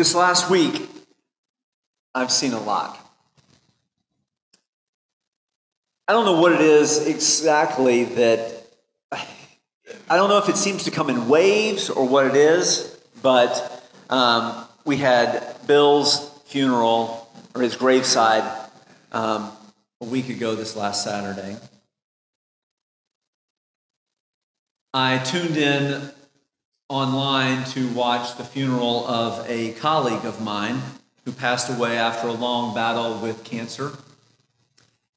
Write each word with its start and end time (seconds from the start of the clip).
This 0.00 0.14
last 0.14 0.48
week, 0.48 0.88
I've 2.14 2.32
seen 2.32 2.54
a 2.54 2.58
lot. 2.58 2.98
I 6.08 6.14
don't 6.14 6.24
know 6.24 6.40
what 6.40 6.52
it 6.52 6.62
is 6.62 7.06
exactly 7.06 8.04
that, 8.04 8.64
I 9.12 10.16
don't 10.16 10.30
know 10.30 10.38
if 10.38 10.48
it 10.48 10.56
seems 10.56 10.84
to 10.84 10.90
come 10.90 11.10
in 11.10 11.28
waves 11.28 11.90
or 11.90 12.08
what 12.08 12.24
it 12.24 12.34
is, 12.34 12.98
but 13.20 13.84
um, 14.08 14.64
we 14.86 14.96
had 14.96 15.54
Bill's 15.66 16.30
funeral, 16.46 17.30
or 17.54 17.60
his 17.60 17.76
graveside, 17.76 18.50
um, 19.12 19.52
a 20.00 20.06
week 20.06 20.30
ago 20.30 20.54
this 20.54 20.76
last 20.76 21.04
Saturday. 21.04 21.58
I 24.94 25.18
tuned 25.18 25.58
in 25.58 26.10
online 26.90 27.62
to 27.64 27.88
watch 27.92 28.36
the 28.36 28.42
funeral 28.42 29.06
of 29.06 29.48
a 29.48 29.72
colleague 29.74 30.24
of 30.24 30.42
mine 30.42 30.82
who 31.24 31.30
passed 31.30 31.70
away 31.70 31.96
after 31.96 32.26
a 32.26 32.32
long 32.32 32.74
battle 32.74 33.16
with 33.18 33.44
cancer. 33.44 33.92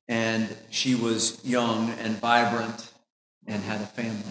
And 0.07 0.55
she 0.69 0.93
was 0.93 1.43
young 1.43 1.89
and 1.99 2.15
vibrant 2.17 2.91
and 3.47 3.63
had 3.63 3.81
a 3.81 3.87
family. 3.87 4.21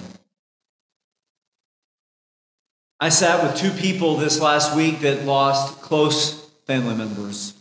I 3.01 3.09
sat 3.09 3.43
with 3.43 3.57
two 3.57 3.73
people 3.73 4.17
this 4.17 4.41
last 4.41 4.77
week 4.77 5.01
that 5.01 5.25
lost 5.25 5.83
close 5.83 6.49
family 6.69 6.95
members. 6.95 7.55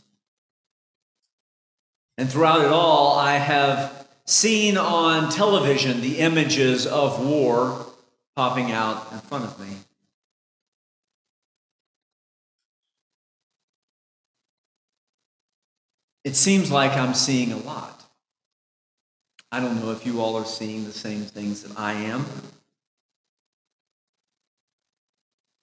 And 2.20 2.29
throughout 2.29 2.62
it 2.62 2.71
all, 2.71 3.18
I 3.18 3.38
have 3.38 4.05
seen 4.26 4.77
on 4.77 5.32
television 5.32 6.02
the 6.02 6.20
images 6.20 6.85
of 6.85 7.26
war 7.26 7.88
popping 8.35 8.71
out 8.71 9.12
in 9.12 9.20
front 9.20 9.45
of 9.45 9.59
me. 9.59 9.76
It 16.24 16.35
seems 16.35 16.71
like 16.71 16.93
I'm 16.93 17.13
seeing 17.13 17.52
a 17.52 17.57
lot. 17.57 18.04
I 19.52 19.59
don't 19.59 19.82
know 19.84 19.91
if 19.91 20.05
you 20.05 20.21
all 20.21 20.37
are 20.37 20.46
seeing 20.46 20.85
the 20.85 20.93
same 20.93 21.21
things 21.21 21.63
that 21.63 21.77
I 21.77 21.93
am, 21.93 22.26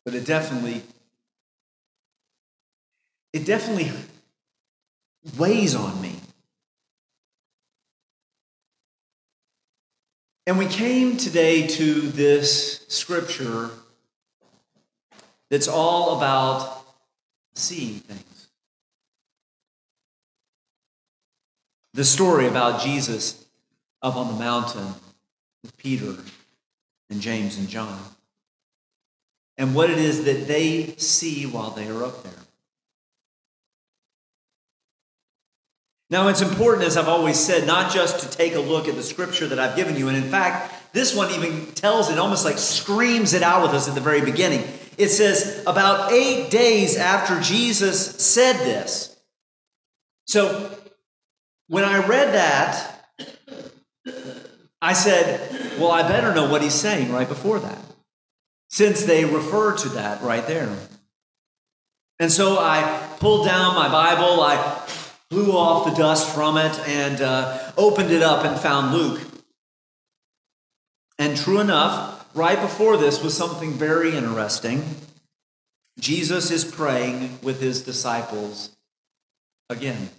but 0.04 0.14
it 0.14 0.26
definitely 0.26 0.82
it 3.32 3.46
definitely 3.46 3.92
weighs 5.38 5.74
on 5.74 6.00
me. 6.02 6.07
And 10.48 10.56
we 10.56 10.64
came 10.64 11.18
today 11.18 11.66
to 11.66 12.00
this 12.00 12.86
scripture 12.88 13.68
that's 15.50 15.68
all 15.68 16.16
about 16.16 16.86
seeing 17.52 17.96
things. 17.96 18.48
The 21.92 22.02
story 22.02 22.46
about 22.46 22.80
Jesus 22.80 23.44
up 24.00 24.16
on 24.16 24.28
the 24.28 24.42
mountain 24.42 24.94
with 25.62 25.76
Peter 25.76 26.14
and 27.10 27.20
James 27.20 27.58
and 27.58 27.68
John, 27.68 28.00
and 29.58 29.74
what 29.74 29.90
it 29.90 29.98
is 29.98 30.24
that 30.24 30.48
they 30.48 30.94
see 30.96 31.44
while 31.44 31.72
they 31.72 31.88
are 31.88 32.04
up 32.04 32.22
there. 32.22 32.47
Now, 36.10 36.28
it's 36.28 36.40
important, 36.40 36.86
as 36.86 36.96
I've 36.96 37.08
always 37.08 37.38
said, 37.38 37.66
not 37.66 37.92
just 37.92 38.20
to 38.20 38.30
take 38.30 38.54
a 38.54 38.60
look 38.60 38.88
at 38.88 38.94
the 38.94 39.02
scripture 39.02 39.46
that 39.46 39.58
I've 39.58 39.76
given 39.76 39.94
you. 39.94 40.08
And 40.08 40.16
in 40.16 40.30
fact, 40.30 40.92
this 40.94 41.14
one 41.14 41.30
even 41.32 41.66
tells 41.72 42.10
it, 42.10 42.18
almost 42.18 42.46
like 42.46 42.56
screams 42.56 43.34
it 43.34 43.42
out 43.42 43.62
with 43.62 43.72
us 43.72 43.88
at 43.88 43.94
the 43.94 44.00
very 44.00 44.22
beginning. 44.22 44.64
It 44.96 45.10
says, 45.10 45.62
about 45.66 46.10
eight 46.12 46.50
days 46.50 46.96
after 46.96 47.38
Jesus 47.40 48.16
said 48.16 48.54
this. 48.54 49.16
So, 50.26 50.70
when 51.68 51.84
I 51.84 52.06
read 52.06 52.32
that, 52.34 53.04
I 54.80 54.94
said, 54.94 55.78
well, 55.78 55.90
I 55.90 56.02
better 56.08 56.34
know 56.34 56.50
what 56.50 56.62
he's 56.62 56.72
saying 56.72 57.12
right 57.12 57.28
before 57.28 57.58
that, 57.58 57.78
since 58.70 59.04
they 59.04 59.26
refer 59.26 59.76
to 59.76 59.88
that 59.90 60.22
right 60.22 60.46
there. 60.46 60.74
And 62.18 62.32
so 62.32 62.58
I 62.58 63.06
pulled 63.20 63.46
down 63.46 63.74
my 63.74 63.88
Bible, 63.88 64.40
I 64.40 64.56
blew 65.30 65.52
off 65.52 65.84
the 65.84 65.94
dust 65.94 66.34
from 66.34 66.56
it, 66.56 66.78
and 66.88 67.20
uh, 67.20 67.72
opened 67.76 68.10
it 68.10 68.22
up 68.22 68.44
and 68.44 68.58
found 68.58 68.94
Luke. 68.94 69.20
And 71.18 71.36
true 71.36 71.60
enough, 71.60 72.26
right 72.34 72.60
before 72.60 72.96
this 72.96 73.22
was 73.22 73.36
something 73.36 73.72
very 73.72 74.16
interesting. 74.16 74.84
Jesus 75.98 76.50
is 76.50 76.64
praying 76.64 77.38
with 77.42 77.60
his 77.60 77.82
disciples 77.82 78.76
again. 79.68 80.10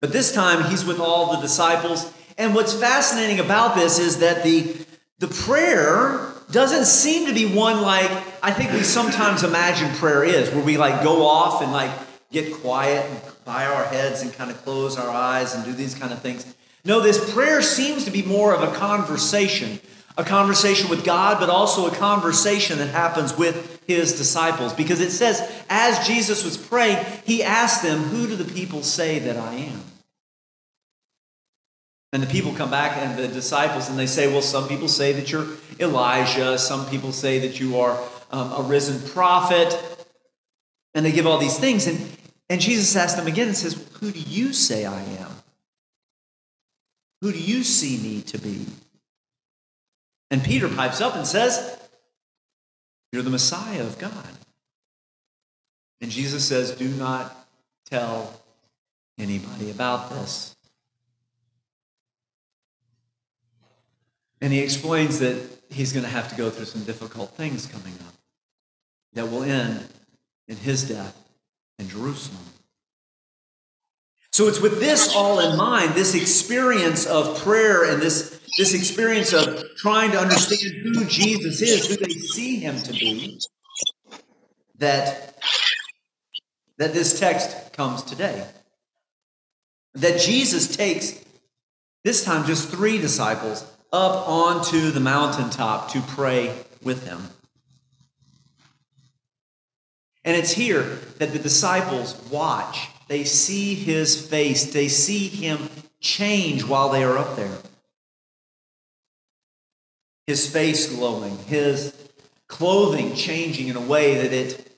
But 0.00 0.12
this 0.12 0.32
time 0.32 0.70
he's 0.70 0.84
with 0.84 0.98
all 0.98 1.32
the 1.32 1.40
disciples. 1.40 2.12
And 2.36 2.54
what's 2.54 2.74
fascinating 2.74 3.38
about 3.38 3.76
this 3.76 3.98
is 3.98 4.18
that 4.18 4.42
the, 4.42 4.74
the 5.18 5.28
prayer 5.28 6.32
doesn't 6.50 6.86
seem 6.86 7.28
to 7.28 7.34
be 7.34 7.46
one 7.46 7.82
like 7.82 8.10
I 8.42 8.50
think 8.50 8.72
we 8.72 8.82
sometimes 8.82 9.44
imagine 9.44 9.94
prayer 9.96 10.24
is, 10.24 10.50
where 10.50 10.64
we 10.64 10.78
like 10.78 11.04
go 11.04 11.26
off 11.26 11.62
and 11.62 11.70
like 11.70 11.90
get 12.30 12.52
quiet 12.54 13.04
and 13.06 13.20
bow 13.44 13.74
our 13.74 13.84
heads 13.84 14.22
and 14.22 14.32
kind 14.32 14.50
of 14.50 14.62
close 14.62 14.96
our 14.96 15.10
eyes 15.10 15.54
and 15.54 15.64
do 15.64 15.72
these 15.72 15.94
kind 15.94 16.12
of 16.12 16.20
things. 16.20 16.54
No, 16.84 17.00
this 17.00 17.32
prayer 17.32 17.60
seems 17.60 18.04
to 18.04 18.10
be 18.10 18.22
more 18.22 18.54
of 18.54 18.62
a 18.62 18.74
conversation, 18.74 19.80
a 20.16 20.24
conversation 20.24 20.88
with 20.88 21.04
God, 21.04 21.38
but 21.40 21.50
also 21.50 21.86
a 21.86 21.94
conversation 21.94 22.78
that 22.78 22.88
happens 22.88 23.36
with 23.36 23.82
his 23.86 24.16
disciples. 24.16 24.72
Because 24.72 25.00
it 25.00 25.10
says, 25.10 25.40
as 25.68 26.06
Jesus 26.06 26.44
was 26.44 26.56
praying, 26.56 27.04
he 27.24 27.42
asked 27.42 27.82
them, 27.82 27.98
Who 27.98 28.26
do 28.26 28.36
the 28.36 28.50
people 28.50 28.82
say 28.82 29.18
that 29.18 29.36
I 29.36 29.54
am? 29.54 29.82
And 32.12 32.22
the 32.22 32.26
people 32.26 32.52
come 32.52 32.70
back 32.70 32.96
and 32.96 33.18
the 33.18 33.28
disciples 33.28 33.88
and 33.88 33.98
they 33.98 34.06
say, 34.06 34.26
Well, 34.26 34.42
some 34.42 34.68
people 34.68 34.88
say 34.88 35.12
that 35.12 35.30
you're 35.30 35.46
Elijah, 35.78 36.58
some 36.58 36.86
people 36.86 37.12
say 37.12 37.38
that 37.40 37.60
you 37.60 37.78
are 37.78 38.00
um, 38.32 38.52
a 38.52 38.62
risen 38.62 39.06
prophet. 39.10 39.99
And 40.94 41.04
they 41.04 41.12
give 41.12 41.26
all 41.26 41.38
these 41.38 41.58
things. 41.58 41.86
And 41.86 41.98
and 42.50 42.60
Jesus 42.60 42.96
asks 42.96 43.16
them 43.16 43.28
again 43.28 43.46
and 43.46 43.56
says, 43.56 43.74
Who 44.00 44.10
do 44.10 44.18
you 44.18 44.52
say 44.52 44.84
I 44.84 45.00
am? 45.00 45.30
Who 47.20 47.30
do 47.30 47.38
you 47.38 47.62
see 47.62 47.96
me 47.96 48.22
to 48.22 48.38
be? 48.38 48.66
And 50.32 50.42
Peter 50.42 50.68
pipes 50.68 51.00
up 51.00 51.14
and 51.14 51.24
says, 51.24 51.78
You're 53.12 53.22
the 53.22 53.30
Messiah 53.30 53.82
of 53.82 53.98
God. 53.98 54.26
And 56.00 56.10
Jesus 56.10 56.44
says, 56.44 56.72
Do 56.72 56.88
not 56.88 57.36
tell 57.88 58.40
anybody 59.16 59.70
about 59.70 60.10
this. 60.10 60.56
And 64.40 64.52
he 64.52 64.58
explains 64.58 65.20
that 65.20 65.40
he's 65.68 65.92
going 65.92 66.04
to 66.04 66.10
have 66.10 66.28
to 66.30 66.34
go 66.34 66.50
through 66.50 66.64
some 66.64 66.82
difficult 66.82 67.30
things 67.30 67.66
coming 67.66 67.94
up 68.08 68.14
that 69.12 69.30
will 69.30 69.44
end 69.44 69.86
in 70.50 70.56
his 70.56 70.86
death 70.86 71.16
in 71.78 71.88
Jerusalem. 71.88 72.42
So 74.32 74.48
it's 74.48 74.60
with 74.60 74.80
this 74.80 75.14
all 75.14 75.38
in 75.38 75.56
mind, 75.56 75.94
this 75.94 76.14
experience 76.14 77.06
of 77.06 77.38
prayer 77.42 77.84
and 77.84 78.02
this, 78.02 78.40
this 78.58 78.74
experience 78.74 79.32
of 79.32 79.64
trying 79.76 80.10
to 80.10 80.18
understand 80.18 80.82
who 80.82 81.04
Jesus 81.04 81.62
is, 81.62 81.88
who 81.88 81.96
they 82.04 82.12
see 82.12 82.56
him 82.56 82.76
to 82.82 82.92
be, 82.92 83.40
that, 84.78 85.38
that 86.78 86.92
this 86.92 87.18
text 87.18 87.72
comes 87.72 88.02
today. 88.02 88.44
That 89.94 90.20
Jesus 90.20 90.76
takes, 90.76 91.24
this 92.02 92.24
time 92.24 92.46
just 92.46 92.70
three 92.70 92.98
disciples, 92.98 93.64
up 93.92 94.28
onto 94.28 94.90
the 94.90 95.00
mountaintop 95.00 95.90
to 95.92 96.00
pray 96.00 96.54
with 96.82 97.06
him. 97.06 97.28
And 100.24 100.36
it's 100.36 100.52
here 100.52 100.82
that 101.18 101.32
the 101.32 101.38
disciples 101.38 102.20
watch. 102.30 102.88
They 103.08 103.24
see 103.24 103.74
his 103.74 104.28
face, 104.28 104.72
they 104.72 104.88
see 104.88 105.28
him 105.28 105.68
change 106.00 106.64
while 106.64 106.90
they 106.90 107.02
are 107.02 107.18
up 107.18 107.36
there. 107.36 107.58
His 110.26 110.48
face 110.48 110.94
glowing, 110.94 111.38
his 111.38 111.94
clothing 112.46 113.14
changing 113.14 113.68
in 113.68 113.76
a 113.76 113.80
way 113.80 114.14
that 114.14 114.32
it 114.32 114.70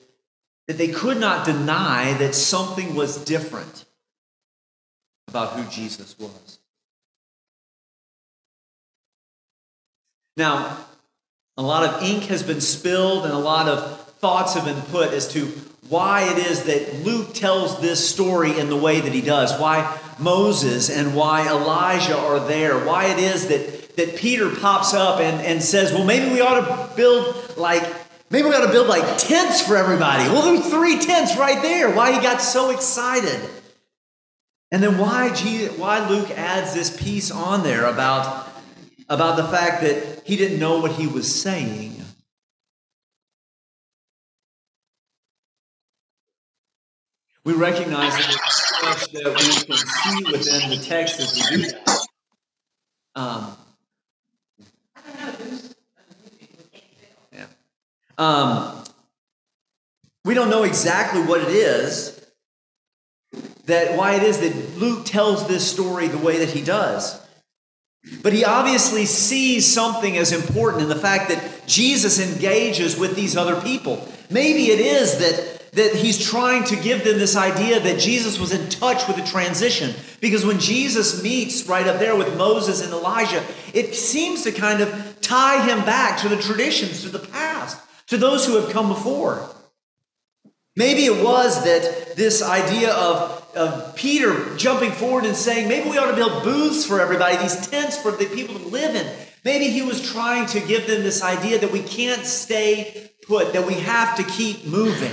that 0.69 0.79
they 0.79 0.89
could 0.89 1.19
not 1.19 1.45
deny 1.45 2.15
that 2.15 2.35
something 2.35 2.95
was 2.95 3.23
different 3.25 3.85
about 5.29 5.53
who 5.53 5.71
Jesus 5.71 6.17
was. 6.19 6.59
Now, 10.37 10.79
a 11.57 11.63
lot 11.63 11.85
of 11.85 12.03
ink 12.03 12.25
has 12.25 12.43
been 12.43 12.61
spilled 12.61 13.25
and 13.25 13.35
a 13.35 13.39
lot 13.39 13.69
of 13.69 14.02
thoughts 14.23 14.55
have 14.55 14.65
been 14.65 14.81
put 14.83 15.13
as 15.13 15.27
to 15.33 15.47
why 15.89 16.23
it 16.23 16.39
is 16.39 16.63
that 16.63 17.05
Luke 17.05 17.35
tells 17.35 17.81
this 17.81 18.09
story 18.09 18.57
in 18.57 18.71
the 18.71 18.77
way 18.77 19.01
that 19.01 19.13
he 19.13 19.21
does, 19.21 19.61
why 19.61 19.99
Moses 20.21 20.89
and 20.89 21.17
why 21.17 21.49
Elijah 21.49 22.17
are 22.17 22.39
there, 22.39 22.79
why 22.87 23.07
it 23.07 23.19
is 23.19 23.49
that, 23.49 23.97
that 23.97 24.15
Peter 24.15 24.49
pops 24.55 24.95
up 24.95 25.19
and, 25.19 25.45
and 25.45 25.61
says, 25.61 25.93
well, 25.93 26.05
maybe 26.05 26.33
we 26.33 26.41
ought 26.41 26.61
to 26.61 26.97
build 26.97 27.57
like 27.57 27.83
Maybe 28.31 28.47
we 28.47 28.53
got 28.53 28.65
to 28.65 28.73
build 28.73 28.89
like 28.89 29.19
tents 29.19 29.61
for 29.61 29.77
everybody. 29.77 30.23
Well, 30.31 30.41
there's 30.41 30.67
three 30.71 30.99
tents 30.99 31.37
right 31.37 31.61
there. 31.61 31.95
Why 31.95 32.13
he 32.13 32.21
got 32.23 32.41
so 32.41 32.71
excited. 32.71 33.39
And 34.71 34.83
then 34.83 34.97
why, 34.97 35.35
Jesus, 35.35 35.77
why 35.77 36.09
Luke 36.09 36.31
adds 36.31 36.73
this 36.73 36.97
piece 36.97 37.31
on 37.31 37.63
there 37.63 37.85
about, 37.85 38.49
about 39.11 39.37
the 39.37 39.45
fact 39.45 39.83
that 39.83 40.23
he 40.25 40.39
didn't 40.39 40.59
know 40.59 40.81
what 40.81 40.93
he 40.93 41.07
was 41.07 41.43
saying. 41.43 42.03
We 47.45 47.55
recognize 47.55 48.15
that 48.17 49.09
that 49.13 49.27
we 49.27 49.75
can 49.75 49.77
see 49.77 50.33
within 50.33 50.71
the 50.71 50.77
text 50.85 51.21
as 51.21 51.35
we 51.35 51.57
do 51.57 51.63
that. 51.71 52.07
Um, 53.15 53.57
yeah. 57.33 57.47
Um, 58.17 58.85
we 60.25 60.35
don't 60.35 60.51
know 60.51 60.63
exactly 60.63 61.21
what 61.21 61.41
it 61.41 61.49
is 61.49 62.23
that 63.67 63.97
why 63.97 64.15
it 64.15 64.23
is 64.23 64.41
that 64.41 64.79
Luke 64.79 65.05
tells 65.05 65.47
this 65.47 65.71
story 65.71 66.09
the 66.09 66.19
way 66.19 66.39
that 66.39 66.51
he 66.51 66.63
does. 66.63 67.21
But 68.23 68.33
he 68.33 68.45
obviously 68.45 69.07
sees 69.07 69.73
something 69.73 70.17
as 70.17 70.33
important 70.33 70.83
in 70.83 70.89
the 70.89 70.97
fact 70.97 71.29
that 71.29 71.67
Jesus 71.67 72.19
engages 72.19 72.99
with 72.99 73.15
these 73.15 73.37
other 73.37 73.61
people. 73.61 74.07
Maybe 74.29 74.71
it 74.71 74.81
is 74.81 75.19
that, 75.19 75.52
that 75.73 75.95
he's 75.95 76.23
trying 76.23 76.65
to 76.65 76.77
give 76.77 77.05
them 77.05 77.19
this 77.19 77.37
idea 77.37 77.81
that 77.81 77.99
Jesus 77.99 78.39
was 78.39 78.53
in 78.53 78.69
touch 78.69 79.07
with 79.09 79.17
the 79.17 79.25
transition. 79.25 79.95
Because 80.21 80.45
when 80.45 80.61
Jesus 80.61 81.23
meets 81.23 81.67
right 81.67 81.87
up 81.87 81.99
there 81.99 82.15
with 82.15 82.37
Moses 82.37 82.83
and 82.83 82.93
Elijah, 82.93 83.43
it 83.73 83.95
seems 83.95 84.43
to 84.43 84.53
kind 84.53 84.83
of 84.83 85.21
tie 85.21 85.65
him 85.65 85.85
back 85.85 86.21
to 86.21 86.29
the 86.29 86.37
traditions, 86.37 87.03
to 87.03 87.09
the 87.09 87.19
past, 87.19 87.81
to 88.09 88.19
those 88.19 88.47
who 88.47 88.57
have 88.57 88.71
come 88.71 88.89
before. 88.89 89.49
Maybe 90.77 91.05
it 91.05 91.25
was 91.25 91.65
that 91.65 92.17
this 92.17 92.43
idea 92.43 92.93
of 92.93 93.43
of 93.55 93.95
Peter 93.97 94.57
jumping 94.57 94.93
forward 94.93 95.25
and 95.25 95.37
saying, 95.37 95.69
maybe 95.69 95.91
we 95.91 95.99
ought 95.99 96.11
to 96.11 96.17
build 96.17 96.43
booths 96.43 96.85
for 96.85 97.01
everybody, 97.01 97.37
these 97.37 97.69
tents 97.69 97.97
for 97.97 98.11
the 98.11 98.27
people 98.27 98.59
to 98.59 98.67
live 98.69 98.95
in. 98.95 99.07
Maybe 99.45 99.69
he 99.69 99.83
was 99.83 100.11
trying 100.11 100.47
to 100.47 100.61
give 100.61 100.87
them 100.87 101.03
this 101.03 101.23
idea 101.23 101.59
that 101.59 101.73
we 101.73 101.83
can't 101.83 102.25
stay 102.25 103.11
put, 103.27 103.53
that 103.53 103.67
we 103.67 103.75
have 103.75 104.17
to 104.17 104.23
keep 104.23 104.67
moving, 104.67 105.13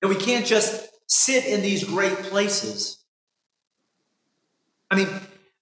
that 0.00 0.08
we 0.08 0.16
can't 0.16 0.46
just 0.46 0.88
sit 1.08 1.46
in 1.46 1.62
these 1.62 1.84
great 1.84 2.14
places. 2.14 3.04
I 4.90 4.96
mean, 4.96 5.08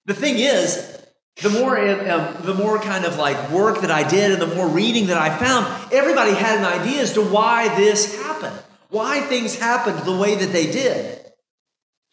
the 0.07 0.15
thing 0.15 0.39
is, 0.39 0.99
the 1.37 1.51
more 1.51 1.79
um, 1.79 2.37
the 2.43 2.55
more 2.55 2.79
kind 2.79 3.05
of 3.05 3.17
like 3.17 3.51
work 3.51 3.81
that 3.81 3.91
I 3.91 4.07
did 4.07 4.33
and 4.33 4.43
the 4.43 4.55
more 4.55 4.69
reading 4.69 5.07
that 5.07 5.17
I 5.17 5.35
found, 5.37 5.93
everybody 5.93 6.33
had 6.35 6.59
an 6.59 6.65
idea 6.65 7.01
as 7.01 7.15
to 7.15 7.23
why 7.23 7.75
this 7.77 8.21
happened, 8.21 8.57
why 8.91 9.21
things 9.21 9.59
happened 9.59 10.01
the 10.01 10.17
way 10.17 10.35
that 10.35 10.53
they 10.53 10.71
did. 10.71 11.19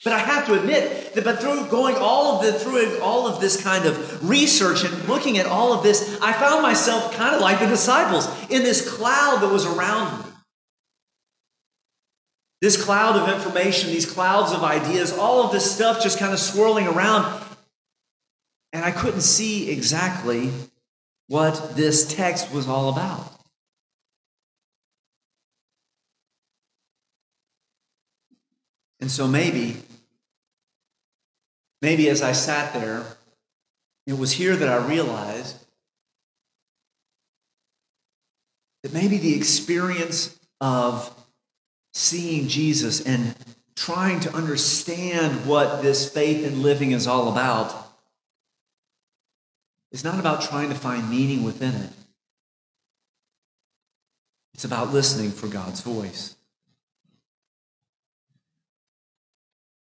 But 0.04 0.14
I 0.14 0.20
have 0.20 0.46
to 0.46 0.58
admit 0.58 1.14
that 1.14 1.26
but 1.26 1.42
through 1.42 1.68
going 1.68 1.96
all 1.98 2.38
of 2.38 2.46
the 2.46 2.58
through 2.58 3.00
all 3.02 3.28
of 3.28 3.42
this 3.42 3.62
kind 3.62 3.86
of 3.86 4.30
research 4.30 4.86
and 4.86 5.10
looking 5.10 5.38
at 5.38 5.46
all 5.46 5.74
of 5.74 5.84
this, 5.84 6.18
I 6.22 6.32
found 6.32 6.62
myself 6.62 7.14
kind 7.14 7.36
of 7.36 7.42
like 7.42 7.60
the 7.60 7.68
disciples 7.68 8.28
in 8.50 8.64
this 8.64 8.90
cloud 8.90 9.42
that 9.42 9.52
was 9.52 9.66
around 9.66 10.24
me. 10.24 10.29
This 12.62 12.82
cloud 12.82 13.16
of 13.16 13.34
information, 13.34 13.90
these 13.90 14.10
clouds 14.10 14.52
of 14.52 14.64
ideas, 14.64 15.18
all 15.18 15.44
of 15.46 15.52
this 15.52 15.70
stuff 15.70 16.02
just 16.02 16.20
kind 16.20 16.34
of 16.34 16.40
swirling 16.40 16.88
around. 16.88 17.42
And 18.74 18.84
I 18.84 18.92
couldn't 18.92 19.22
see 19.22 19.72
exactly 19.72 20.52
what 21.28 21.76
this 21.76 22.08
text 22.14 22.52
was 22.52 22.68
all 22.68 22.90
about. 22.90 23.32
And 29.00 29.10
so 29.10 29.28
maybe 29.28 29.78
Maybe 31.82 32.10
as 32.10 32.22
I 32.22 32.34
sat 32.34 32.74
there, 32.74 33.04
it 34.06 34.18
was 34.18 34.34
here 34.34 34.56
that 34.56 34.68
I 34.68 34.86
realized 34.86 35.56
that 38.84 38.94
maybe 38.94 39.18
the 39.18 39.36
experience 39.36 40.38
of 40.60 41.14
seeing 42.00 42.48
Jesus 42.48 43.02
and 43.02 43.36
trying 43.76 44.22
to 44.22 44.34
understand 44.34 45.46
what 45.46 45.82
this 45.82 46.10
faith 46.10 46.46
and 46.46 46.64
living 46.64 46.92
is 46.92 47.08
all 47.08 47.32
about 47.32 47.76
is 49.92 50.04
not 50.04 50.20
about 50.20 50.42
trying 50.42 50.70
to 50.70 50.76
find 50.76 51.10
meaning 51.10 51.44
within 51.44 51.76
it. 51.76 51.90
It's 54.54 54.64
about 54.64 54.94
listening 54.94 55.32
for 55.32 55.48
God's 55.48 55.82
voice. 55.82 56.36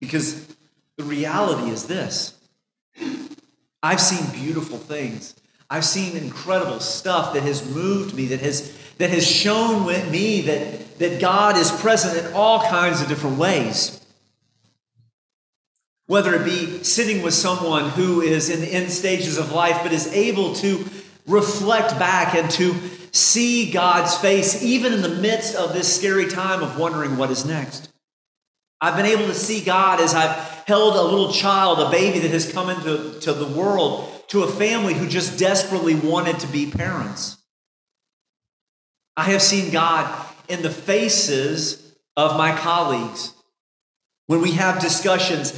Because 0.00 0.46
the 0.98 1.04
reality 1.04 1.70
is 1.70 1.86
this 1.86 2.34
I've 3.82 4.00
seen 4.00 4.42
beautiful 4.42 4.78
things. 4.78 5.34
I've 5.70 5.84
seen 5.84 6.16
incredible 6.16 6.80
stuff 6.80 7.32
that 7.34 7.42
has 7.42 7.74
moved 7.74 8.14
me, 8.14 8.26
that 8.26 8.40
has, 8.40 8.76
that 8.98 9.10
has 9.10 9.26
shown 9.26 9.86
me 10.10 10.42
that, 10.42 10.83
that 10.98 11.20
God 11.20 11.56
is 11.56 11.70
present 11.70 12.24
in 12.24 12.32
all 12.34 12.60
kinds 12.60 13.00
of 13.00 13.08
different 13.08 13.38
ways. 13.38 14.00
Whether 16.06 16.34
it 16.34 16.44
be 16.44 16.84
sitting 16.84 17.22
with 17.22 17.34
someone 17.34 17.90
who 17.90 18.20
is 18.20 18.50
in 18.50 18.60
the 18.60 18.68
end 18.68 18.90
stages 18.90 19.38
of 19.38 19.52
life 19.52 19.80
but 19.82 19.92
is 19.92 20.12
able 20.12 20.54
to 20.56 20.84
reflect 21.26 21.98
back 21.98 22.34
and 22.34 22.50
to 22.52 22.74
see 23.12 23.70
God's 23.70 24.16
face 24.16 24.62
even 24.62 24.92
in 24.92 25.02
the 25.02 25.08
midst 25.08 25.54
of 25.54 25.72
this 25.72 25.94
scary 25.94 26.28
time 26.28 26.62
of 26.62 26.78
wondering 26.78 27.16
what 27.16 27.30
is 27.30 27.44
next. 27.44 27.88
I've 28.80 28.96
been 28.96 29.06
able 29.06 29.26
to 29.26 29.34
see 29.34 29.64
God 29.64 30.00
as 30.00 30.14
I've 30.14 30.36
held 30.66 30.94
a 30.94 31.02
little 31.02 31.32
child, 31.32 31.80
a 31.80 31.90
baby 31.90 32.18
that 32.18 32.30
has 32.32 32.52
come 32.52 32.68
into 32.68 33.18
to 33.20 33.32
the 33.32 33.46
world, 33.46 34.10
to 34.28 34.42
a 34.42 34.48
family 34.48 34.92
who 34.92 35.08
just 35.08 35.38
desperately 35.38 35.94
wanted 35.94 36.40
to 36.40 36.46
be 36.48 36.70
parents. 36.70 37.38
I 39.16 39.24
have 39.24 39.40
seen 39.40 39.72
God 39.72 40.26
in 40.48 40.62
the 40.62 40.70
faces 40.70 41.94
of 42.16 42.36
my 42.36 42.56
colleagues 42.56 43.32
when 44.26 44.40
we 44.40 44.52
have 44.52 44.80
discussions, 44.80 45.52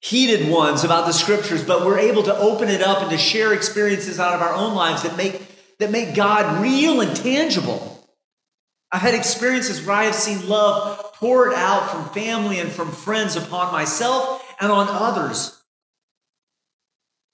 heated 0.00 0.48
ones 0.48 0.84
about 0.84 1.06
the 1.06 1.12
scriptures, 1.12 1.64
but 1.64 1.84
we're 1.84 1.98
able 1.98 2.22
to 2.22 2.36
open 2.36 2.68
it 2.68 2.82
up 2.82 3.02
and 3.02 3.10
to 3.10 3.18
share 3.18 3.52
experiences 3.52 4.20
out 4.20 4.34
of 4.34 4.42
our 4.42 4.54
own 4.54 4.74
lives 4.74 5.02
that 5.02 5.16
make, 5.16 5.42
that 5.78 5.90
make 5.90 6.14
God 6.14 6.62
real 6.62 7.00
and 7.00 7.16
tangible. 7.16 7.92
I've 8.92 9.00
had 9.02 9.14
experiences 9.14 9.84
where 9.84 9.96
I 9.96 10.04
have 10.04 10.14
seen 10.14 10.48
love 10.48 11.14
poured 11.14 11.52
out 11.54 11.90
from 11.90 12.08
family 12.10 12.60
and 12.60 12.70
from 12.70 12.92
friends 12.92 13.34
upon 13.36 13.72
myself 13.72 14.42
and 14.60 14.70
on 14.70 14.86
others. 14.88 15.60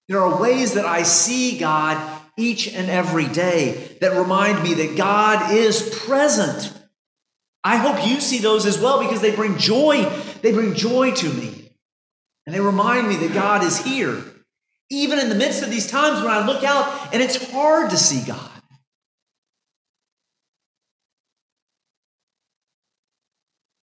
There 0.08 0.20
are 0.20 0.40
ways 0.40 0.74
that 0.74 0.86
I 0.86 1.02
see 1.02 1.58
God 1.58 2.20
each 2.36 2.72
and 2.72 2.88
every 2.88 3.26
day 3.26 3.96
that 4.00 4.18
remind 4.18 4.62
me 4.62 4.74
that 4.74 4.96
God 4.96 5.52
is 5.52 6.02
present. 6.06 6.72
I 7.64 7.76
hope 7.76 8.06
you 8.06 8.20
see 8.20 8.38
those 8.38 8.66
as 8.66 8.78
well 8.78 9.00
because 9.00 9.20
they 9.20 9.34
bring 9.34 9.56
joy. 9.56 10.04
They 10.42 10.52
bring 10.52 10.74
joy 10.74 11.12
to 11.12 11.32
me. 11.32 11.70
And 12.46 12.54
they 12.54 12.60
remind 12.60 13.08
me 13.08 13.16
that 13.16 13.34
God 13.34 13.62
is 13.62 13.78
here. 13.78 14.22
Even 14.90 15.18
in 15.18 15.28
the 15.28 15.34
midst 15.34 15.62
of 15.62 15.70
these 15.70 15.86
times 15.86 16.20
when 16.22 16.32
I 16.32 16.44
look 16.44 16.64
out 16.64 17.14
and 17.14 17.22
it's 17.22 17.50
hard 17.50 17.90
to 17.90 17.96
see 17.96 18.26
God. 18.26 18.50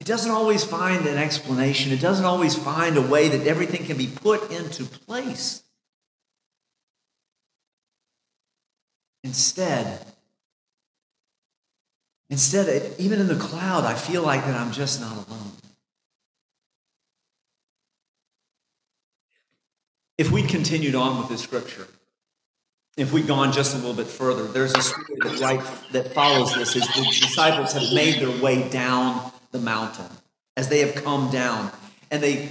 It 0.01 0.07
doesn't 0.07 0.31
always 0.31 0.65
find 0.65 1.07
an 1.07 1.17
explanation. 1.17 1.93
It 1.93 2.01
doesn't 2.01 2.25
always 2.25 2.55
find 2.55 2.97
a 2.97 3.03
way 3.03 3.29
that 3.29 3.47
everything 3.47 3.85
can 3.85 3.97
be 3.97 4.07
put 4.07 4.51
into 4.51 4.85
place. 4.85 5.63
Instead, 9.23 10.05
instead, 12.31 12.95
even 12.99 13.21
in 13.21 13.29
the 13.29 13.37
cloud, 13.37 13.85
I 13.85 13.95
feel 13.95 14.23
like 14.23 14.45
that 14.45 14.55
I'm 14.55 14.73
just 14.73 15.01
not 15.01 15.13
alone. 15.13 15.53
If 20.17 20.33
we'd 20.33 20.49
continued 20.49 20.97
on 20.97 21.19
with 21.19 21.29
this 21.29 21.43
scripture, 21.43 21.87
if 22.97 23.13
we'd 23.13 23.29
gone 23.29 23.53
just 23.53 23.75
a 23.75 23.79
little 23.79 23.95
bit 23.95 24.09
further, 24.09 24.45
there's 24.45 24.75
a 24.75 24.83
story 24.83 25.17
that, 25.21 25.39
right, 25.39 25.61
that 25.93 26.13
follows 26.13 26.53
this 26.55 26.75
as 26.75 26.83
the 26.89 27.05
disciples 27.05 27.73
have 27.73 27.95
made 27.95 28.21
their 28.21 28.43
way 28.43 28.69
down 28.69 29.31
the 29.53 29.61
mountain 29.61 30.11
as 30.57 30.69
they 30.69 30.81
have 30.81 31.05
come 31.05 31.31
down. 31.31 31.71
And 32.11 32.21
they, 32.21 32.49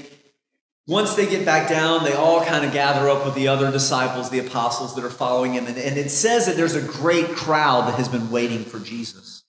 once 0.87 1.15
they 1.15 1.29
get 1.29 1.43
back 1.45 1.67
down, 1.67 2.05
they 2.05 2.13
all 2.13 2.45
kind 2.45 2.65
of 2.65 2.71
gather 2.71 3.09
up 3.09 3.25
with 3.25 3.35
the 3.35 3.49
other 3.49 3.69
disciples, 3.69 4.29
the 4.29 4.39
apostles 4.39 4.95
that 4.95 5.03
are 5.03 5.09
following 5.09 5.53
him. 5.53 5.67
And, 5.67 5.77
and 5.77 5.97
it 5.97 6.09
says 6.09 6.45
that 6.45 6.55
there's 6.55 6.75
a 6.75 6.81
great 6.81 7.27
crowd 7.35 7.89
that 7.89 7.95
has 7.95 8.07
been 8.07 8.31
waiting 8.31 8.63
for 8.63 8.79
Jesus. 8.79 9.43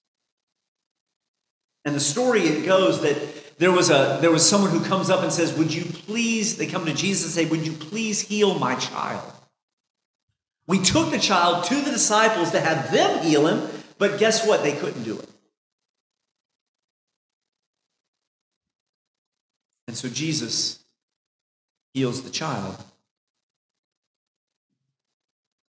And 1.84 1.94
the 1.94 2.00
story 2.00 2.42
it 2.42 2.66
goes 2.66 3.00
that 3.02 3.58
there 3.58 3.72
was 3.72 3.90
a 3.90 4.18
there 4.20 4.30
was 4.30 4.48
someone 4.48 4.70
who 4.70 4.84
comes 4.84 5.10
up 5.10 5.22
and 5.22 5.32
says, 5.32 5.52
"Would 5.54 5.72
you 5.72 5.84
please?" 5.84 6.56
They 6.56 6.66
come 6.66 6.86
to 6.86 6.94
Jesus 6.94 7.24
and 7.24 7.32
say, 7.34 7.50
"Would 7.50 7.66
you 7.66 7.72
please 7.72 8.20
heal 8.20 8.58
my 8.58 8.74
child?" 8.76 9.32
We 10.66 10.78
took 10.78 11.10
the 11.10 11.18
child 11.18 11.64
to 11.64 11.80
the 11.80 11.90
disciples 11.90 12.50
to 12.50 12.60
have 12.60 12.92
them 12.92 13.24
heal 13.24 13.46
him, 13.46 13.68
But 13.98 14.18
guess 14.18 14.46
what? 14.46 14.62
They 14.62 14.72
couldn't 14.72 15.02
do 15.02 15.18
it. 15.18 15.28
And 19.88 19.96
so 19.96 20.08
Jesus 20.08 20.78
heals 21.94 22.22
the 22.22 22.30
child. 22.30 22.76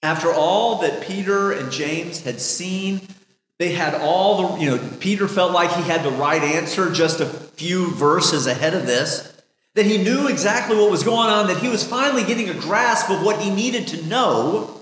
After 0.02 0.32
all 0.32 0.82
that 0.82 1.02
Peter 1.02 1.52
and 1.52 1.72
James 1.72 2.20
had 2.20 2.40
seen, 2.40 3.00
they 3.62 3.70
had 3.70 3.94
all 3.94 4.56
the, 4.56 4.60
you 4.60 4.70
know, 4.70 4.90
Peter 4.98 5.28
felt 5.28 5.52
like 5.52 5.70
he 5.70 5.82
had 5.82 6.02
the 6.02 6.10
right 6.10 6.42
answer 6.42 6.90
just 6.90 7.20
a 7.20 7.26
few 7.26 7.92
verses 7.92 8.48
ahead 8.48 8.74
of 8.74 8.86
this 8.86 9.40
that 9.76 9.86
he 9.86 9.98
knew 9.98 10.26
exactly 10.26 10.76
what 10.76 10.90
was 10.90 11.04
going 11.04 11.30
on, 11.30 11.46
that 11.46 11.58
he 11.58 11.68
was 11.68 11.86
finally 11.86 12.24
getting 12.24 12.48
a 12.48 12.54
grasp 12.54 13.08
of 13.08 13.22
what 13.22 13.40
he 13.40 13.50
needed 13.50 13.86
to 13.86 14.04
know, 14.06 14.80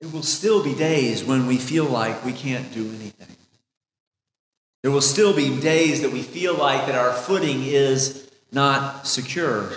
there 0.00 0.10
will 0.10 0.22
still 0.22 0.62
be 0.62 0.76
days 0.76 1.24
when 1.24 1.48
we 1.48 1.56
feel 1.56 1.86
like 1.86 2.24
we 2.24 2.32
can't 2.32 2.72
do 2.72 2.86
anything. 2.86 3.36
There 4.84 4.92
will 4.92 5.00
still 5.00 5.34
be 5.34 5.60
days 5.60 6.02
that 6.02 6.12
we 6.12 6.22
feel 6.22 6.54
like 6.54 6.86
that 6.86 6.94
our 6.94 7.12
footing 7.12 7.64
is 7.64 8.30
not 8.52 9.08
secure. 9.08 9.72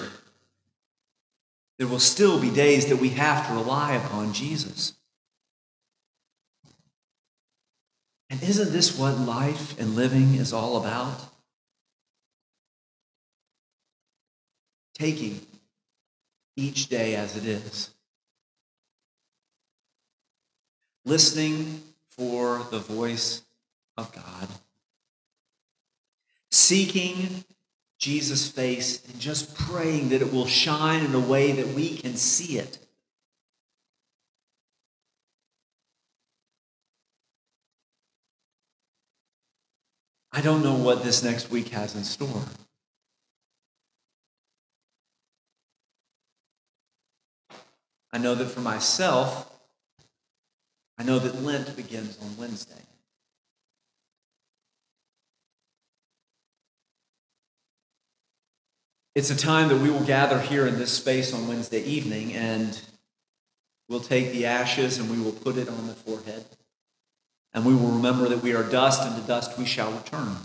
There 1.80 1.88
will 1.88 1.98
still 1.98 2.40
be 2.40 2.52
days 2.52 2.86
that 2.86 2.98
we 2.98 3.10
have 3.10 3.48
to 3.48 3.54
rely 3.54 3.96
upon 3.96 4.34
Jesus. 4.34 4.94
And 8.30 8.44
isn't 8.44 8.72
this 8.72 8.98
what 8.98 9.18
life 9.18 9.80
and 9.80 9.96
living 9.96 10.36
is 10.36 10.52
all 10.52 10.78
about? 10.78 11.22
Taking 14.94 15.40
each 16.56 16.88
day 16.88 17.16
as 17.16 17.38
it 17.38 17.46
is. 17.46 17.92
Listening 21.06 21.82
for 22.10 22.66
the 22.72 22.80
voice 22.80 23.44
of 23.96 24.12
God. 24.12 24.48
Seeking 26.52 27.46
Jesus' 27.98 28.52
face 28.52 29.06
and 29.08 29.20
just 29.20 29.56
praying 29.56 30.10
that 30.10 30.22
it 30.22 30.34
will 30.34 30.48
shine 30.48 31.06
in 31.06 31.16
a 31.16 31.20
way 31.20 31.52
that 31.54 31.68
we 31.68 31.98
can 31.98 32.16
see 32.16 32.58
it. 32.58 32.80
I 40.38 40.42
don't 40.42 40.62
know 40.62 40.76
what 40.76 41.04
this 41.04 41.24
next 41.24 41.50
week 41.50 41.70
has 41.70 41.96
in 41.96 42.04
store. 42.04 42.44
I 48.14 48.20
know 48.20 48.36
that 48.36 48.46
for 48.46 48.60
myself, 48.60 49.52
I 51.00 51.04
know 51.04 51.18
that 51.18 51.42
Lent 51.42 51.76
begins 51.76 52.20
on 52.22 52.38
Wednesday. 52.38 52.84
It's 59.16 59.32
a 59.32 59.36
time 59.36 59.70
that 59.70 59.80
we 59.80 59.90
will 59.90 60.06
gather 60.06 60.40
here 60.40 60.68
in 60.68 60.78
this 60.78 60.94
space 60.94 61.34
on 61.34 61.48
Wednesday 61.48 61.82
evening, 61.82 62.36
and 62.36 62.80
we'll 63.90 64.02
take 64.02 64.34
the 64.34 64.46
ashes 64.46 65.00
and 65.00 65.10
we 65.10 65.20
will 65.20 65.32
put 65.32 65.58
it 65.58 65.68
on 65.68 65.88
the 65.88 65.96
forehead 65.96 66.46
and 67.58 67.66
we 67.66 67.74
will 67.74 67.90
remember 67.90 68.30
that 68.30 68.44
we 68.44 68.54
are 68.54 68.62
dust, 68.62 69.02
and 69.02 69.20
to 69.20 69.28
dust 69.28 69.58
we 69.58 69.66
shall 69.66 69.92
return. 69.92 70.36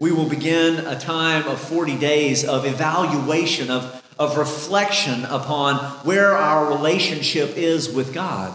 We 0.00 0.10
will 0.10 0.28
begin 0.28 0.84
a 0.84 0.98
time 0.98 1.46
of 1.46 1.60
40 1.60 1.96
days 1.96 2.44
of 2.44 2.66
evaluation, 2.66 3.70
of, 3.70 4.04
of 4.18 4.36
reflection 4.36 5.24
upon 5.26 5.76
where 6.04 6.32
our 6.32 6.76
relationship 6.76 7.56
is 7.56 7.88
with 7.88 8.12
God. 8.12 8.52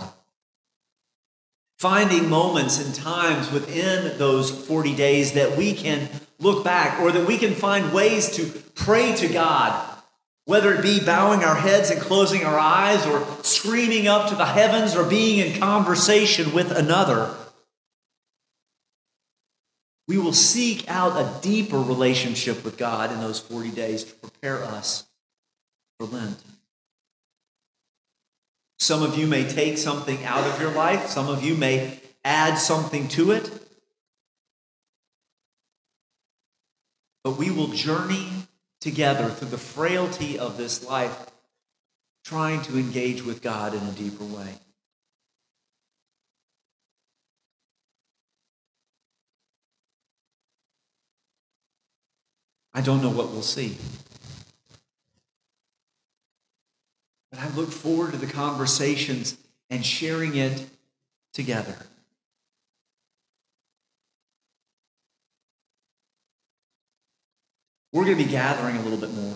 Finding 1.80 2.30
moments 2.30 2.86
and 2.86 2.94
times 2.94 3.50
within 3.50 4.18
those 4.18 4.52
40 4.52 4.94
days 4.94 5.32
that 5.32 5.58
we 5.58 5.74
can 5.74 6.10
look 6.38 6.66
back 6.66 7.00
or 7.00 7.14
that 7.14 7.26
we 7.26 7.38
can 7.38 7.56
find 7.56 7.94
ways 7.94 8.30
to 8.36 8.46
pray 8.76 9.16
to 9.16 9.30
God 9.30 9.91
whether 10.52 10.74
it 10.74 10.82
be 10.82 11.00
bowing 11.00 11.46
our 11.46 11.56
heads 11.56 11.92
and 11.92 12.02
closing 12.02 12.44
our 12.44 12.60
eyes, 12.60 13.06
or 13.08 13.26
screaming 13.42 14.10
up 14.10 14.28
to 14.28 14.36
the 14.36 14.46
heavens, 14.46 14.98
or 14.98 15.10
being 15.10 15.40
in 15.40 15.58
conversation 15.58 16.54
with 16.54 16.70
another, 16.72 17.34
we 20.10 20.18
will 20.18 20.34
seek 20.34 20.84
out 20.90 21.16
a 21.16 21.42
deeper 21.42 21.80
relationship 21.80 22.66
with 22.66 22.78
God 22.78 23.14
in 23.14 23.22
those 23.22 23.40
40 23.40 23.72
days 23.72 24.04
to 24.04 24.14
prepare 24.16 24.62
us 24.62 25.08
for 25.98 26.06
Lent. 26.06 26.44
Some 28.78 29.04
of 29.04 29.18
you 29.18 29.28
may 29.28 29.48
take 29.48 29.78
something 29.78 30.22
out 30.26 30.46
of 30.46 30.60
your 30.60 30.74
life, 30.74 31.08
some 31.08 31.30
of 31.30 31.46
you 31.46 31.56
may 31.56 31.98
add 32.26 32.56
something 32.56 33.08
to 33.08 33.32
it. 33.32 33.50
But 37.24 37.38
we 37.38 37.52
will 37.52 37.68
journey 37.68 38.28
together 38.82 39.30
through 39.30 39.50
the 39.50 39.58
frailty 39.58 40.38
of 40.38 40.58
this 40.58 40.86
life, 40.86 41.32
trying 42.26 42.62
to 42.64 42.78
engage 42.78 43.24
with 43.24 43.42
God 43.42 43.74
in 43.74 43.82
a 43.82 43.92
deeper 43.92 44.26
way. 44.26 44.56
I 52.74 52.82
don't 52.82 53.02
know 53.02 53.10
what 53.10 53.32
we'll 53.32 53.42
see. 53.42 53.78
But 57.30 57.40
I 57.40 57.50
look 57.50 57.70
forward 57.70 58.12
to 58.12 58.18
the 58.18 58.28
conversations 58.28 59.38
and 59.70 59.86
sharing 59.86 60.36
it 60.36 60.66
together. 61.34 61.76
We're 67.94 68.06
going 68.06 68.18
to 68.18 68.24
be 68.24 68.32
gathering 68.32 68.78
a 68.78 68.82
little 68.82 68.98
bit 68.98 69.14
more. 69.14 69.36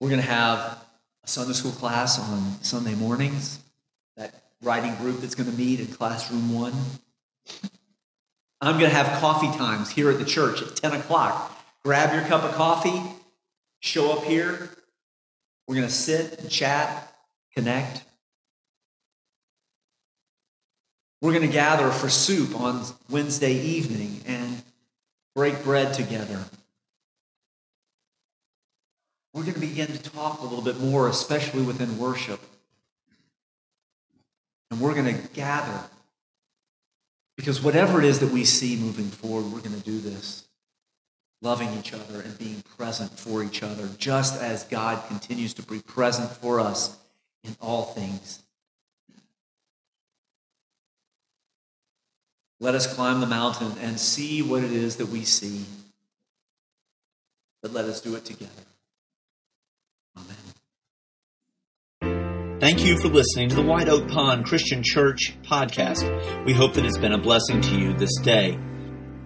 We're 0.00 0.10
going 0.10 0.20
to 0.20 0.28
have 0.28 0.60
a 1.24 1.28
Sunday 1.28 1.54
school 1.54 1.72
class 1.72 2.20
on 2.20 2.62
Sunday 2.62 2.94
mornings, 2.94 3.58
that 4.16 4.34
writing 4.62 4.94
group 4.96 5.20
that's 5.20 5.34
going 5.34 5.50
to 5.50 5.56
meet 5.56 5.80
in 5.80 5.86
classroom 5.86 6.54
one. 6.54 6.72
I'm 8.60 8.78
going 8.78 8.90
to 8.90 8.96
have 8.96 9.20
coffee 9.20 9.56
times 9.58 9.90
here 9.90 10.10
at 10.10 10.18
the 10.18 10.24
church 10.24 10.62
at 10.62 10.76
10 10.76 10.92
o'clock. 10.92 11.52
Grab 11.84 12.14
your 12.14 12.22
cup 12.24 12.44
of 12.44 12.54
coffee, 12.54 13.02
show 13.80 14.12
up 14.12 14.24
here. 14.24 14.70
We're 15.66 15.74
going 15.74 15.86
to 15.86 15.92
sit 15.92 16.38
and 16.38 16.50
chat, 16.50 17.12
connect. 17.54 18.02
We're 21.20 21.32
going 21.32 21.46
to 21.46 21.52
gather 21.52 21.90
for 21.90 22.08
soup 22.08 22.54
on 22.58 22.84
Wednesday 23.10 23.54
evening 23.54 24.20
and 24.26 24.62
break 25.36 25.62
bread 25.62 25.92
together. 25.92 26.38
We're 29.34 29.42
going 29.42 29.54
to 29.54 29.60
begin 29.60 29.88
to 29.88 30.02
talk 30.02 30.40
a 30.40 30.44
little 30.44 30.62
bit 30.62 30.80
more, 30.80 31.08
especially 31.08 31.62
within 31.62 31.98
worship. 31.98 32.40
And 34.70 34.80
we're 34.80 34.94
going 34.94 35.14
to 35.14 35.28
gather. 35.34 35.78
Because 37.36 37.62
whatever 37.62 37.98
it 37.98 38.06
is 38.06 38.20
that 38.20 38.32
we 38.32 38.44
see 38.46 38.76
moving 38.76 39.08
forward, 39.08 39.52
we're 39.52 39.60
going 39.60 39.78
to 39.78 39.84
do 39.84 40.00
this. 40.00 40.48
Loving 41.42 41.68
each 41.78 41.92
other 41.92 42.22
and 42.22 42.38
being 42.38 42.62
present 42.78 43.10
for 43.10 43.44
each 43.44 43.62
other, 43.62 43.90
just 43.98 44.40
as 44.40 44.64
God 44.64 45.06
continues 45.06 45.52
to 45.54 45.62
be 45.62 45.82
present 45.82 46.30
for 46.30 46.60
us 46.60 46.96
in 47.44 47.54
all 47.60 47.82
things. 47.82 48.42
Let 52.58 52.74
us 52.74 52.92
climb 52.92 53.20
the 53.20 53.26
mountain 53.26 53.72
and 53.80 54.00
see 54.00 54.40
what 54.40 54.64
it 54.64 54.72
is 54.72 54.96
that 54.96 55.08
we 55.08 55.24
see. 55.24 55.64
But 57.62 57.72
let 57.72 57.84
us 57.84 58.00
do 58.00 58.14
it 58.14 58.24
together. 58.24 58.52
Amen. 60.16 60.36
Thank 62.58 62.86
you 62.86 62.98
for 62.98 63.08
listening 63.08 63.50
to 63.50 63.54
the 63.54 63.62
White 63.62 63.88
Oak 63.88 64.08
Pond 64.08 64.46
Christian 64.46 64.82
Church 64.82 65.36
podcast. 65.42 66.46
We 66.46 66.54
hope 66.54 66.72
that 66.74 66.86
it's 66.86 66.96
been 66.96 67.12
a 67.12 67.18
blessing 67.18 67.60
to 67.60 67.78
you 67.78 67.92
this 67.92 68.16
day. 68.22 68.58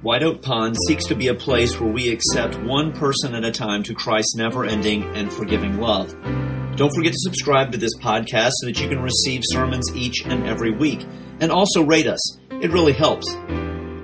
White 0.02 0.25
Oak 0.25 0.42
Pond 0.42 0.76
seeks 0.88 1.06
to 1.06 1.14
be 1.14 1.28
a 1.28 1.34
place 1.34 1.78
where 1.78 1.92
we 1.92 2.10
accept 2.10 2.58
one 2.60 2.90
person 2.92 3.37
at 3.37 3.44
a 3.44 3.52
time 3.52 3.84
to 3.84 3.94
Christ's 3.94 4.34
never 4.34 4.64
ending 4.64 5.04
and 5.14 5.32
forgiving 5.32 5.78
love. 5.78 6.10
Don't 6.76 6.92
forget 6.94 7.12
to 7.12 7.18
subscribe 7.18 7.70
to 7.70 7.78
this 7.78 7.96
podcast 7.99 8.50
so 8.54 8.66
that 8.66 8.80
you 8.80 8.88
can 8.88 9.00
receive 9.00 9.42
sermons 9.44 9.94
each 9.94 10.25
and 10.25 10.46
every 10.46 10.72
week. 10.72 11.06
And 11.38 11.52
also 11.52 11.82
rate 11.84 12.06
us. 12.06 12.39
It 12.60 12.70
really 12.72 12.92
helps. 12.92 13.26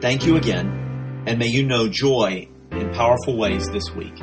Thank 0.00 0.24
you 0.24 0.36
again, 0.36 1.24
and 1.26 1.38
may 1.38 1.46
you 1.46 1.62
know 1.62 1.88
joy 1.88 2.48
in 2.70 2.90
powerful 2.94 3.36
ways 3.36 3.68
this 3.70 3.90
week. 3.94 4.18